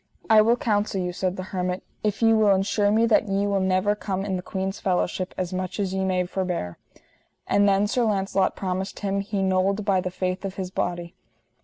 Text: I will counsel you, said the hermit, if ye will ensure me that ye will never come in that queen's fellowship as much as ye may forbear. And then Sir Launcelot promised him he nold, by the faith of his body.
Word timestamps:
I 0.31 0.41
will 0.41 0.57
counsel 0.57 0.99
you, 0.99 1.13
said 1.13 1.37
the 1.37 1.43
hermit, 1.53 1.83
if 2.03 2.23
ye 2.23 2.33
will 2.33 2.55
ensure 2.55 2.89
me 2.89 3.05
that 3.05 3.27
ye 3.29 3.45
will 3.45 3.59
never 3.59 3.93
come 3.93 4.25
in 4.25 4.35
that 4.35 4.41
queen's 4.45 4.79
fellowship 4.79 5.31
as 5.37 5.53
much 5.53 5.79
as 5.79 5.93
ye 5.93 6.03
may 6.03 6.25
forbear. 6.25 6.79
And 7.45 7.69
then 7.69 7.85
Sir 7.85 8.03
Launcelot 8.05 8.55
promised 8.55 9.01
him 9.01 9.19
he 9.19 9.43
nold, 9.43 9.85
by 9.85 10.01
the 10.01 10.09
faith 10.09 10.43
of 10.43 10.55
his 10.55 10.71
body. 10.71 11.13